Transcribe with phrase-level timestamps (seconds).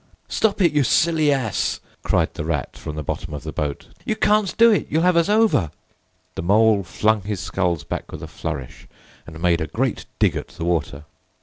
[0.29, 3.85] "Stop it, you silly ass!" cried the Rat, from the bottom of the boat.
[4.03, 4.87] "You can't do it!
[4.89, 5.69] You'll have us over!"
[6.33, 8.87] The Mole flung his sculls back with a flourish,
[9.27, 11.05] and made a great dig at the water.